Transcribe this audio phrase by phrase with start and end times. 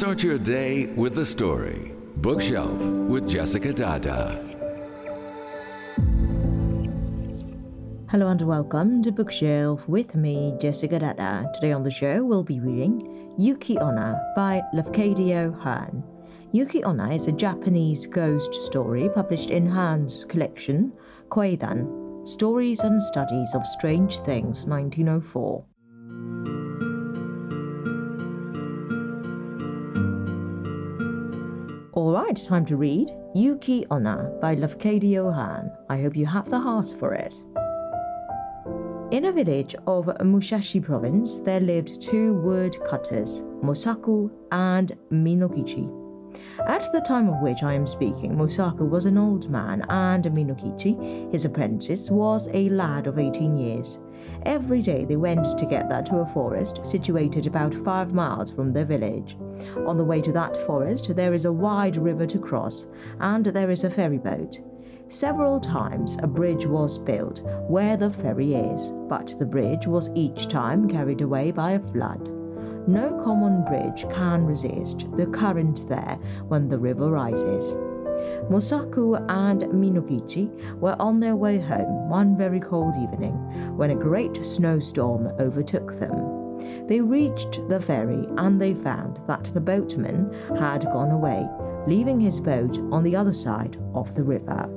[0.00, 1.92] Start your day with a story.
[2.16, 4.42] Bookshelf with Jessica Dada.
[8.08, 11.50] Hello and welcome to Bookshelf with me, Jessica Dada.
[11.52, 16.02] Today on the show, we'll be reading Yuki Onna by Lafcadio Hearn.
[16.52, 20.94] Yuki Onna is a Japanese ghost story published in Hearn's collection,
[21.28, 25.62] Kwaidan Stories and Studies of Strange Things, 1904.
[32.20, 35.72] Alright, time to read Yuki Onna by Lafcadio Hearn.
[35.88, 37.34] I hope you have the heart for it.
[39.10, 45.88] In a village of Musashi province, there lived two woodcutters, Mosaku and Minokichi.
[46.66, 51.32] At the time of which I am speaking, Mosaku was an old man, and Minokichi,
[51.32, 53.98] his apprentice, was a lad of 18 years.
[54.44, 59.36] Every day they went together to a forest situated about five miles from their village.
[59.86, 62.86] On the way to that forest, there is a wide river to cross,
[63.20, 64.60] and there is a ferry boat.
[65.08, 70.46] Several times a bridge was built where the ferry is, but the bridge was each
[70.48, 72.28] time carried away by a flood.
[72.86, 77.76] No common bridge can resist the current there when the river rises.
[78.50, 83.34] Mosaku and Minokichi were on their way home one very cold evening
[83.76, 86.58] when a great snowstorm overtook them.
[86.88, 91.48] They reached the ferry and they found that the boatman had gone away,
[91.86, 94.68] leaving his boat on the other side of the river.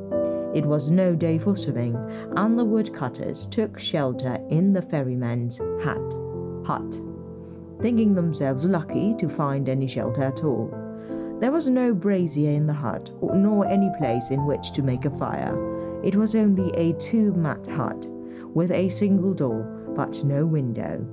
[0.54, 1.96] It was no day for swimming,
[2.38, 7.02] and the woodcutters took shelter in the ferryman's hut,
[7.82, 10.83] thinking themselves lucky to find any shelter at all.
[11.44, 15.10] There was no brazier in the hut, nor any place in which to make a
[15.10, 15.54] fire.
[16.02, 18.08] It was only a two mat hut,
[18.54, 21.06] with a single door, but no window.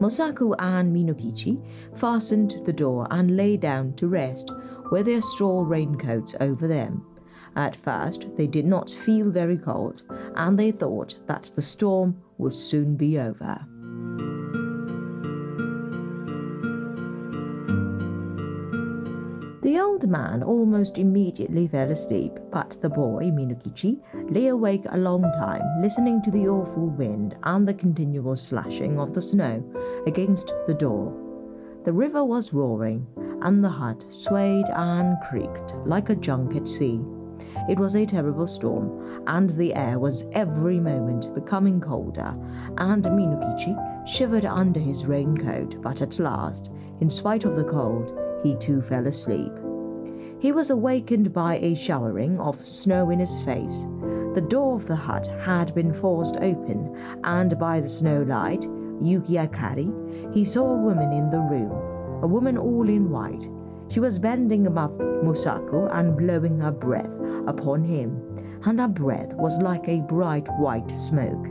[0.00, 1.64] Mosaku and Minokichi
[1.94, 4.50] fastened the door and lay down to rest,
[4.90, 7.06] with their straw raincoats over them.
[7.54, 10.02] At first, they did not feel very cold,
[10.34, 13.64] and they thought that the storm would soon be over.
[20.06, 24.00] Man almost immediately fell asleep, but the boy, Minokichi,
[24.30, 29.12] lay awake a long time, listening to the awful wind and the continual slashing of
[29.14, 29.62] the snow
[30.06, 31.14] against the door.
[31.84, 33.06] The river was roaring,
[33.42, 37.00] and the hut swayed and creaked like a junk at sea.
[37.68, 42.36] It was a terrible storm, and the air was every moment becoming colder,
[42.78, 48.56] and Minokichi shivered under his raincoat, but at last, in spite of the cold, he
[48.56, 49.52] too fell asleep.
[50.46, 53.84] He was awakened by a showering of snow in his face.
[54.34, 58.62] The door of the hut had been forced open, and by the snow light,
[59.02, 61.72] Yuki Akari, he saw a woman in the room,
[62.22, 63.50] a woman all in white.
[63.88, 67.10] She was bending above Mosaku and blowing her breath
[67.48, 68.22] upon him,
[68.64, 71.44] and her breath was like a bright white smoke.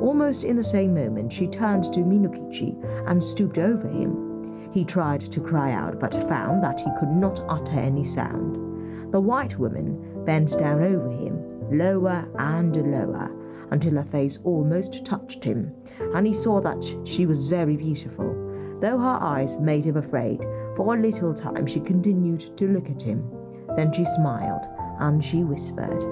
[0.00, 2.74] Almost in the same moment, she turned to Minokichi
[3.06, 4.31] and stooped over him.
[4.72, 9.12] He tried to cry out, but found that he could not utter any sound.
[9.12, 13.30] The white woman bent down over him, lower and lower,
[13.70, 15.74] until her face almost touched him,
[16.14, 18.34] and he saw that she was very beautiful,
[18.80, 20.40] though her eyes made him afraid.
[20.74, 23.30] For a little time she continued to look at him.
[23.76, 24.66] Then she smiled
[24.98, 26.02] and she whispered,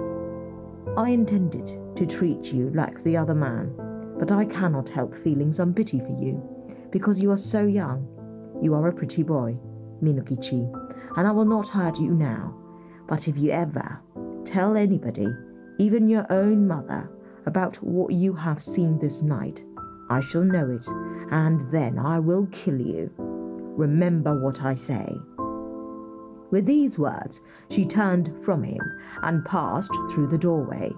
[0.99, 3.75] I intended to treat you like the other man,
[4.19, 6.43] but I cannot help feeling some pity for you,
[6.91, 8.07] because you are so young.
[8.63, 9.57] You are a pretty boy,
[10.03, 10.71] Minokichi,
[11.17, 12.57] and I will not hurt you now.
[13.07, 14.01] But if you ever
[14.45, 15.29] tell anybody,
[15.79, 17.11] even your own mother,
[17.47, 19.65] about what you have seen this night,
[20.11, 20.87] I shall know it,
[21.31, 23.11] and then I will kill you.
[23.17, 25.17] Remember what I say.
[26.51, 27.41] With these words,
[27.71, 28.81] she turned from him
[29.23, 30.93] and passed through the doorway.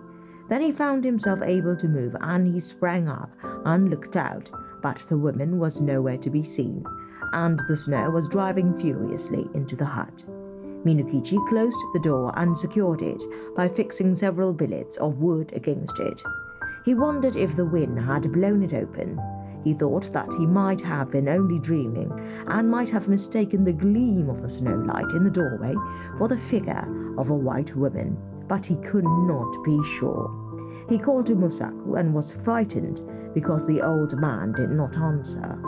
[0.48, 3.30] Then he found himself able to move, and he sprang up
[3.64, 4.50] and looked out,
[4.82, 6.84] but the woman was nowhere to be seen,
[7.32, 10.24] and the snow was driving furiously into the hut.
[10.84, 13.22] Minokichi closed the door and secured it
[13.56, 16.20] by fixing several billets of wood against it.
[16.84, 19.20] He wondered if the wind had blown it open.
[19.62, 22.10] He thought that he might have been only dreaming
[22.48, 25.74] and might have mistaken the gleam of the snowlight in the doorway
[26.18, 28.18] for the figure of a white woman,
[28.48, 30.30] but he could not be sure.
[30.88, 33.00] He called to Mosaku and was frightened
[33.34, 35.58] because the old man did not answer.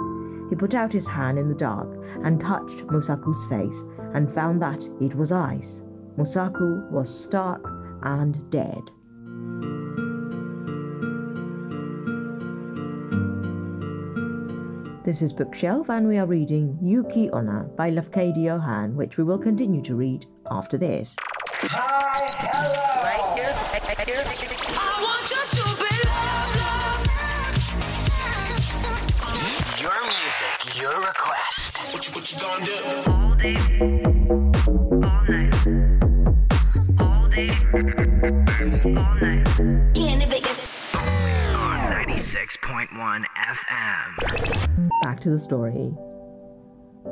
[0.50, 1.88] He put out his hand in the dark
[2.23, 3.82] and touched Mosaku's face
[4.12, 5.82] and found that it was ice.
[6.17, 7.64] Mosaku was stark
[8.02, 8.91] and dead.
[15.05, 19.38] This is Bookshelf, and we are reading Yuki Onna by Lafcadio Hearn, which we will
[19.38, 21.14] continue to read after this.
[21.50, 23.37] Hi, hello.
[23.37, 24.63] Your
[30.75, 31.79] music, your request.
[31.93, 32.73] What you, what you gonna do?
[33.09, 33.88] all day, all
[35.29, 35.49] night,
[37.00, 37.50] all day,
[38.85, 39.49] all night.
[41.55, 44.91] On 96.1 FM.
[45.03, 45.94] Back to the story.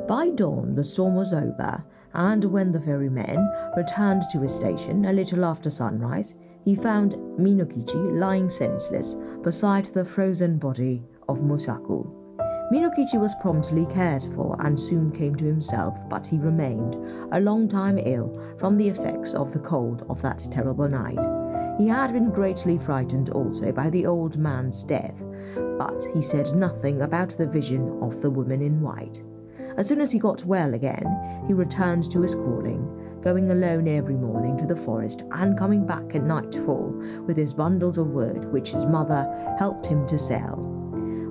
[0.07, 1.83] By dawn, the storm was over,
[2.13, 8.19] and when the ferryman returned to his station a little after sunrise, he found Minokichi
[8.19, 12.22] lying senseless beside the frozen body of Mosaku.
[12.73, 16.95] Minokichi was promptly cared for and soon came to himself, but he remained
[17.31, 21.19] a long time ill from the effects of the cold of that terrible night.
[21.77, 25.23] He had been greatly frightened also by the old man's death,
[25.77, 29.21] but he said nothing about the vision of the woman in white.
[29.77, 34.15] As soon as he got well again, he returned to his calling, going alone every
[34.15, 36.91] morning to the forest and coming back at nightfall
[37.27, 40.72] with his bundles of wood which his mother helped him to sell.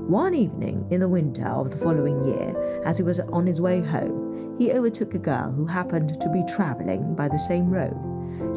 [0.09, 3.81] One evening in the winter of the following year, as he was on his way
[3.81, 7.97] home, he overtook a girl who happened to be travelling by the same road.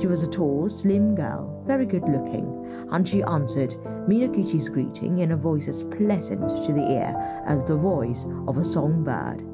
[0.02, 3.76] She was a tall, slim girl, very good looking, and she answered
[4.08, 8.66] Minokichi's greeting in a voice as pleasant to the ear as the voice of a
[8.66, 9.46] songbird.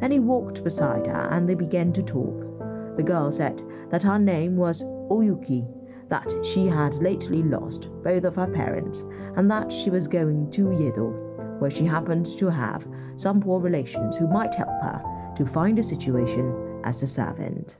[0.00, 2.96] Then he walked beside her and they began to talk.
[2.96, 5.66] The girl said that her name was Oyuki,
[6.08, 9.04] that she had lately lost both of her parents,
[9.36, 14.16] and that she was going to Yedo, where she happened to have some poor relations
[14.16, 17.78] who might help her to find a situation as a servant.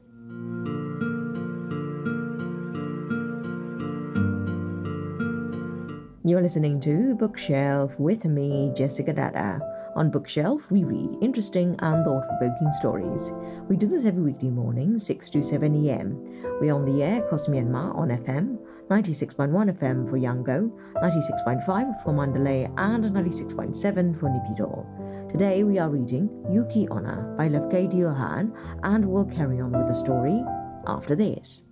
[6.24, 9.60] You're listening to Bookshelf with me, Jessica Dada.
[9.94, 13.31] On Bookshelf, we read interesting and thought provoking stories.
[13.69, 16.17] We do this every weekday morning, 6 to 7 am.
[16.61, 18.56] We're on the air across Myanmar on FM,
[18.89, 25.31] 96.1 FM for Yangon, 96.5 for Mandalay, and 96.7 for Naypyidaw.
[25.31, 29.94] Today we are reading Yuki Onna by Lafcadio Hearn, and we'll carry on with the
[29.94, 30.43] story
[30.87, 31.65] after this.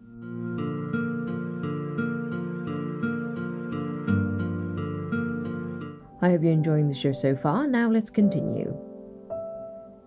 [6.22, 7.66] I hope you're enjoying the show so far.
[7.66, 8.76] Now let's continue.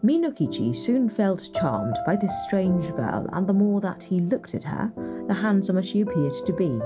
[0.04, 4.64] Minokichi soon felt charmed by this strange girl, and the more that he looked at
[4.64, 4.92] her,
[5.28, 6.80] the handsomer she appeared to be.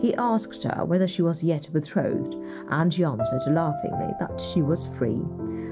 [0.00, 2.36] He asked her whether she was yet betrothed,
[2.70, 5.20] and she answered laughingly that she was free.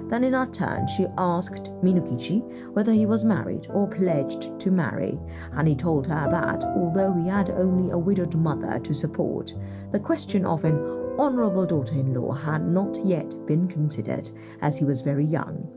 [0.08, 5.18] Then, in her turn, she asked Minokichi whether he was married or pledged to marry,
[5.54, 9.54] and he told her that, although he had only a widowed mother to support,
[9.90, 14.30] the question of an honourable daughter in law had not yet been considered,
[14.60, 15.68] as he was very young.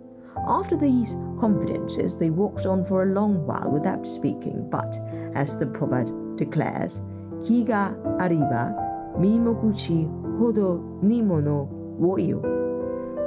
[0.48, 4.98] After these confidences, they walked on for a long while without speaking, but,
[5.34, 7.02] as the proverb declares,
[7.40, 8.76] Kiga arriba,
[9.18, 10.06] mimoguchi
[10.38, 12.42] hodo ni mono wo iyo.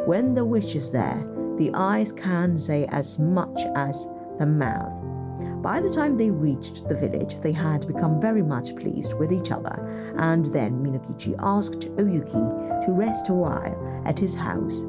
[0.06, 1.26] When the wish is there,
[1.56, 4.06] the eyes can say as much as
[4.38, 5.07] the mouth.
[5.62, 9.50] By the time they reached the village, they had become very much pleased with each
[9.50, 14.84] other, and then Minokichi asked Oyuki to rest a while at his house.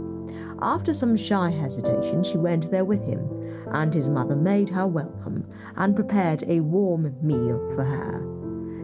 [0.61, 3.27] After some shy hesitation, she went there with him,
[3.71, 8.21] and his mother made her welcome and prepared a warm meal for her.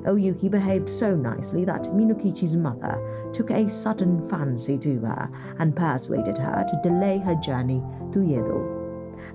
[0.06, 5.30] Oyuki behaved so nicely that Minokichi's mother took a sudden fancy to her
[5.60, 8.75] and persuaded her to delay her journey to Yedo.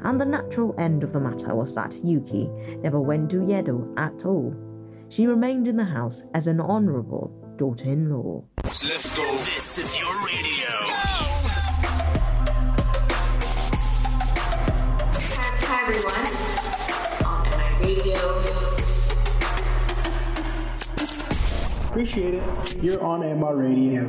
[0.02, 2.48] And the natural end of the matter was that Yuki
[2.82, 4.54] never went to Yedo at all.
[5.08, 8.42] She remained in the house as an honorable daughter in law.
[8.64, 9.36] Let's go.
[9.44, 10.68] This is your radio.
[15.66, 16.26] Hi everyone.
[17.26, 18.20] On my radio.
[21.90, 22.76] Appreciate it.
[22.82, 24.08] You're on MI Radio.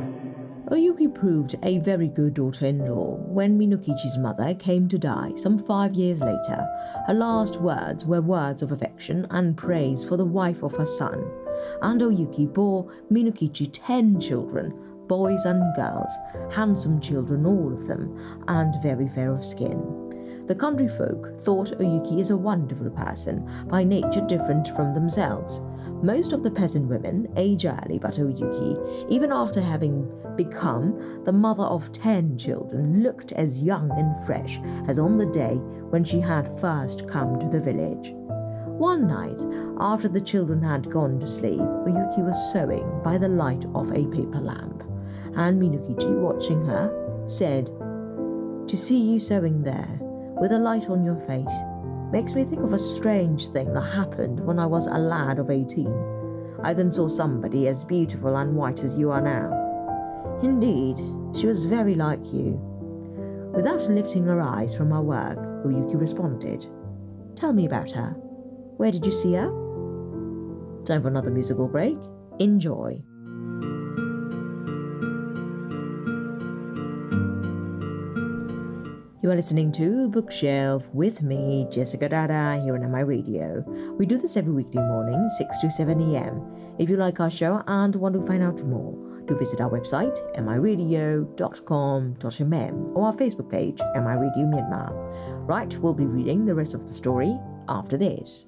[0.72, 5.58] Oyuki proved a very good daughter in law when Minokichi's mother came to die some
[5.58, 6.66] five years later.
[7.06, 11.30] Her last words were words of affection and praise for the wife of her son.
[11.82, 14.72] And Oyuki bore Minokichi ten children,
[15.08, 16.10] boys and girls,
[16.50, 20.01] handsome children, all of them, and very fair of skin.
[20.52, 25.62] The country folk thought Oyuki is a wonderful person, by nature different from themselves.
[26.02, 31.62] Most of the peasant women age early, but Oyuki, even after having become the mother
[31.62, 35.54] of ten children, looked as young and fresh as on the day
[35.88, 38.10] when she had first come to the village.
[38.12, 39.42] One night,
[39.80, 44.06] after the children had gone to sleep, Oyuki was sewing by the light of a
[44.08, 44.84] paper lamp,
[45.34, 47.68] and Minokichi, watching her, said,
[48.68, 49.98] To see you sewing there,
[50.40, 51.54] with a light on your face,
[52.12, 55.50] makes me think of a strange thing that happened when I was a lad of
[55.50, 55.88] 18.
[56.62, 60.38] I then saw somebody as beautiful and white as you are now.
[60.42, 60.98] Indeed,
[61.34, 62.60] she was very like you.
[63.54, 66.66] Without lifting her eyes from her work, Oyuki responded,
[67.36, 68.10] Tell me about her.
[68.76, 69.48] Where did you see her?
[70.84, 71.98] Time for another musical break.
[72.38, 73.02] Enjoy.
[79.22, 83.60] You are listening to Bookshelf with me, Jessica Dada, here on MI Radio.
[83.96, 86.42] We do this every weekday morning, 6 to 7 a.m.
[86.80, 90.18] If you like our show and want to find out more, do visit our website,
[90.36, 94.90] miradio.com.mm, or our Facebook page, MI Radio Myanmar.
[95.46, 97.38] Right, we'll be reading the rest of the story
[97.68, 98.46] after this.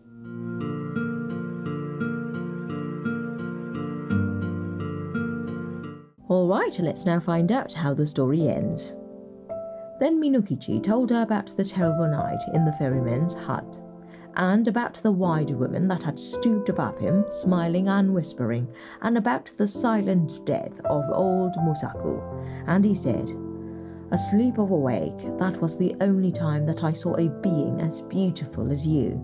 [6.27, 8.97] All right, let's now find out how the story ends.
[10.05, 13.81] Then Minokichi told her about the terrible night in the ferryman's hut,
[14.37, 18.69] and about the wide woman that had stooped above him, smiling and whispering,
[19.01, 22.21] and about the silent death of old Mosaku.
[22.67, 23.31] And he said,
[24.11, 28.71] Asleep or awake, that was the only time that I saw a being as beautiful
[28.71, 29.19] as you.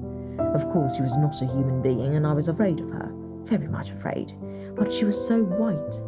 [0.54, 3.68] Of course, she was not a human being, and I was afraid of her, very
[3.68, 4.32] much afraid,
[4.76, 6.00] but she was so white.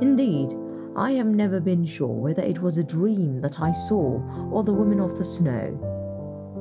[0.00, 0.54] Indeed,
[0.96, 4.18] I have never been sure whether it was a dream that I saw
[4.50, 5.78] or the woman of the snow.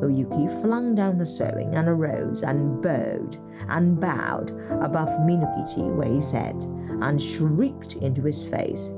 [0.01, 3.37] Oh, Oyuki flung down her sewing and arose and bowed
[3.69, 4.49] and bowed
[4.83, 6.65] above Minokichi where he sat
[7.01, 8.91] and shrieked into his face.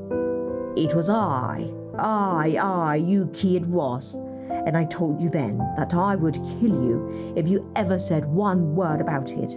[0.76, 4.16] It was I, I, I, Yuki it was.
[4.50, 8.76] And I told you then that I would kill you if you ever said one
[8.76, 9.52] word about it.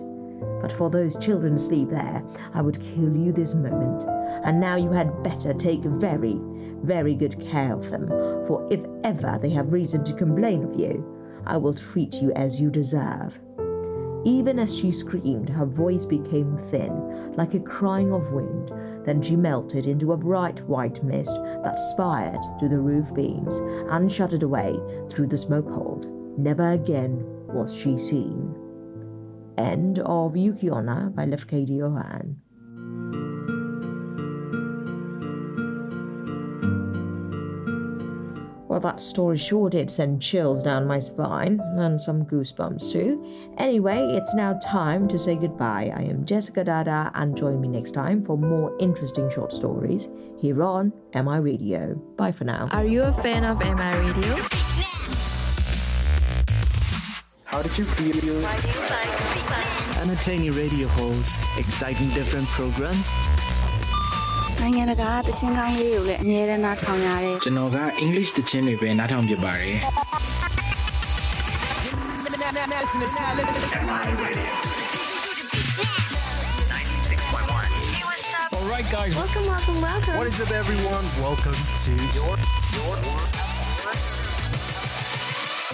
[0.61, 2.23] But for those children asleep there,
[2.55, 4.05] I would kill you this moment.
[4.45, 6.39] And now you had better take very,
[6.83, 8.07] very good care of them,
[8.47, 11.05] for if ever they have reason to complain of you,
[11.47, 13.41] I will treat you as you deserve.
[14.25, 18.71] Even as she screamed, her voice became thin, like a crying of wind.
[19.07, 24.13] Then she melted into a bright white mist that spired to the roof beams and
[24.13, 26.07] shuddered away through the smoke hold.
[26.39, 28.55] Never again was she seen.
[29.61, 32.41] End of Yuki Onna by Lafcadio Hearn.
[38.69, 43.23] Well, that story sure did send chills down my spine, and some goosebumps too.
[43.59, 45.93] Anyway, it's now time to say goodbye.
[45.95, 50.63] I am Jessica Dada, and join me next time for more interesting short stories here
[50.63, 51.97] on MI Radio.
[52.17, 52.69] Bye for now.
[52.73, 54.37] Are you a fan of MI Radio?
[57.45, 59.30] How did you feel?
[60.02, 63.08] entertaining radio hosts, exciting different programs.
[64.62, 69.78] နိုင်ငံတကာသချင်းကောင်းလေးကိုလည်းအမြဲတမ်းနှားထောင်ရတယ် ကျွန်တော်က English သချင်းတွေပဲနားထောင်ပြပါတယ်
[78.56, 79.14] Alright, guys.
[79.22, 80.16] Welcome, welcome, welcome.
[80.18, 81.06] What is up, everyone?
[81.28, 82.34] Welcome to your.
[82.76, 82.96] your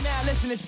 [0.04, 0.60] now listening.